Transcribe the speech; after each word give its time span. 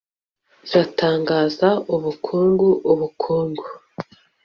iratangaza 0.65 1.69
ubukungu 1.95 2.67
Ubukungu 2.91 3.65